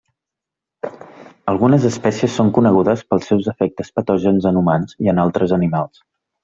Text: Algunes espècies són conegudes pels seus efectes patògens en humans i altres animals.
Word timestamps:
Algunes 1.53 1.85
espècies 1.91 2.39
són 2.39 2.51
conegudes 2.57 3.05
pels 3.13 3.31
seus 3.33 3.53
efectes 3.55 3.95
patògens 4.01 4.53
en 4.53 4.61
humans 4.65 5.01
i 5.07 5.17
altres 5.29 5.59
animals. 5.63 6.09